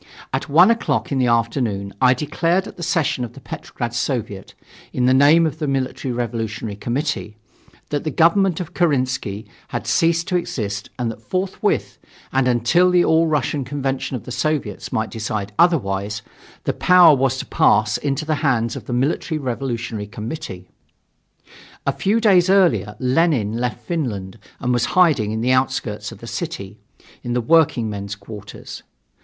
At 0.33 0.49
one 0.49 0.71
o'clock 0.71 1.11
in 1.11 1.19
the 1.19 1.27
afternoon 1.27 1.93
I 2.01 2.15
declared 2.15 2.65
at 2.67 2.75
the 2.75 2.81
session 2.81 3.23
of 3.23 3.33
the 3.33 3.39
Petrograd 3.39 3.93
Soviet, 3.93 4.55
in 4.91 5.05
the 5.05 5.13
name 5.13 5.45
of 5.45 5.59
the 5.59 5.67
Military 5.67 6.11
Revolutionary 6.11 6.75
Committee, 6.75 7.37
that 7.91 8.03
the 8.03 8.09
government 8.09 8.59
of 8.59 8.73
Kerensky 8.73 9.45
had 9.67 9.85
ceased 9.85 10.27
to 10.29 10.37
exist 10.37 10.89
and 10.97 11.11
that 11.11 11.21
forthwith, 11.21 11.99
and 12.33 12.47
until 12.47 12.89
the 12.89 13.05
All 13.05 13.27
Russian 13.27 13.63
Convention 13.63 14.15
of 14.15 14.23
the 14.23 14.31
Soviets 14.31 14.91
might 14.91 15.11
decide 15.11 15.53
otherwise, 15.59 16.23
the 16.63 16.73
power 16.73 17.15
was 17.15 17.37
to 17.37 17.45
pass 17.45 17.97
into 17.97 18.25
the 18.25 18.33
hands 18.41 18.75
of 18.75 18.85
the 18.85 18.93
Military 18.93 19.37
Revolutionary 19.37 20.07
Committee. 20.07 20.67
A 21.85 21.91
few 21.91 22.19
days 22.19 22.49
earlier 22.49 22.95
Lenin 22.97 23.53
left 23.55 23.85
Finland 23.85 24.39
and 24.59 24.73
was 24.73 24.85
hiding 24.97 25.31
in 25.31 25.41
the 25.41 25.51
outskirts 25.51 26.11
of 26.11 26.17
the 26.17 26.25
city, 26.25 26.79
in 27.23 27.33
the 27.33 27.39
workingmen's 27.41 28.15
quarters. 28.15 28.81